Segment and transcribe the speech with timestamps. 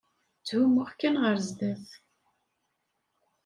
[0.41, 1.87] Tthumuɣ kan ɣer sdat.